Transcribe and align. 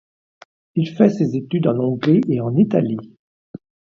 Il 0.73 0.89
fait 0.97 1.11
ses 1.11 1.35
études 1.35 1.67
en 1.67 1.77
Hongrie 1.77 2.21
et 2.27 2.41
en 2.41 2.55
Italie. 2.55 2.97